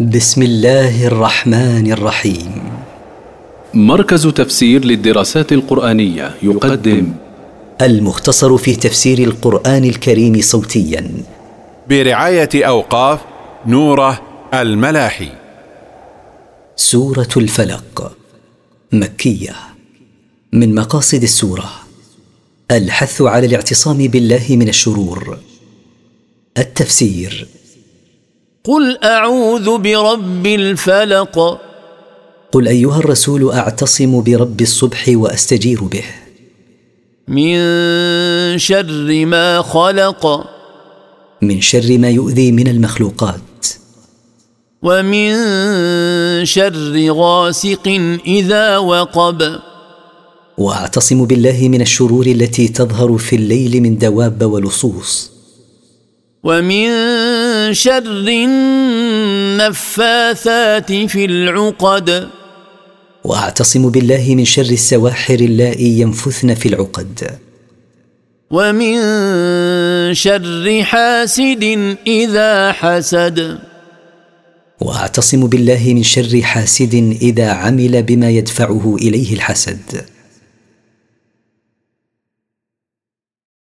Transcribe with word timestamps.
بسم 0.00 0.42
الله 0.42 1.06
الرحمن 1.06 1.92
الرحيم. 1.92 2.62
مركز 3.74 4.26
تفسير 4.26 4.84
للدراسات 4.84 5.52
القرآنية 5.52 6.34
يقدم. 6.42 7.12
المختصر 7.82 8.56
في 8.56 8.76
تفسير 8.76 9.18
القرآن 9.18 9.84
الكريم 9.84 10.40
صوتيا. 10.40 11.10
برعاية 11.88 12.48
أوقاف 12.54 13.20
نوره 13.66 14.22
الملاحي. 14.54 15.28
سورة 16.76 17.28
الفلق. 17.36 18.16
مكية. 18.92 19.54
من 20.52 20.74
مقاصد 20.74 21.22
السورة. 21.22 21.70
الحث 22.70 23.22
على 23.22 23.46
الاعتصام 23.46 23.98
بالله 24.08 24.46
من 24.50 24.68
الشرور. 24.68 25.38
التفسير. 26.58 27.48
قل 28.64 28.98
أعوذ 29.04 29.78
برب 29.78 30.46
الفلق. 30.46 31.60
قل 32.52 32.68
أيها 32.68 32.98
الرسول 32.98 33.52
أعتصم 33.52 34.22
برب 34.22 34.60
الصبح 34.60 35.04
وأستجير 35.08 35.84
به. 35.84 36.04
من 37.28 38.58
شر 38.58 39.24
ما 39.26 39.62
خلق. 39.62 40.46
من 41.42 41.60
شر 41.60 41.98
ما 41.98 42.10
يؤذي 42.10 42.52
من 42.52 42.68
المخلوقات. 42.68 43.66
ومن 44.82 45.34
شر 46.44 47.10
غاسق 47.10 48.16
إذا 48.26 48.78
وقب. 48.78 49.60
وأعتصم 50.58 51.24
بالله 51.24 51.68
من 51.68 51.80
الشرور 51.80 52.26
التي 52.26 52.68
تظهر 52.68 53.18
في 53.18 53.36
الليل 53.36 53.80
من 53.80 53.98
دواب 53.98 54.42
ولصوص. 54.42 55.30
ومن 56.44 56.88
شر 57.74 58.28
النفاثات 59.58 60.92
في 60.92 61.24
العقد. 61.24 62.28
واعتصم 63.24 63.90
بالله 63.90 64.34
من 64.34 64.44
شر 64.44 64.62
السواحر 64.62 65.34
اللائي 65.34 66.00
ينفثن 66.00 66.54
في 66.54 66.68
العقد. 66.68 67.38
ومن 68.50 68.94
شر 70.14 70.82
حاسد 70.82 71.96
إذا 72.06 72.72
حسد. 72.72 73.58
واعتصم 74.80 75.46
بالله 75.46 75.92
من 75.94 76.02
شر 76.02 76.42
حاسد 76.42 77.16
إذا 77.22 77.50
عمل 77.50 78.02
بما 78.02 78.30
يدفعه 78.30 78.96
إليه 79.00 79.34
الحسد. 79.34 80.13